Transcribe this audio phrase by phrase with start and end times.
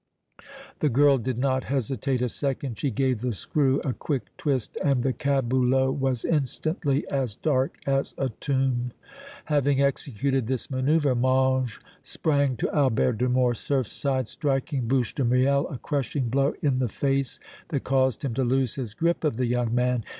[0.79, 5.03] The girl did not hesitate a second; she gave the screw a quick twist and
[5.03, 8.93] the caboulot was instantly as dark as a tomb.
[9.45, 15.67] Having executed this manoeuvre, Mange sprang to Albert de Morcerf's side, striking Bouche de Miel
[15.67, 17.39] a crushing blow in the face
[17.69, 20.03] that caused him to lose his grip of the young man.